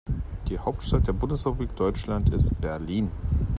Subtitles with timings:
[0.49, 3.11] Die Hauptstadt der Bundesrepublik Deutschland ist Berlin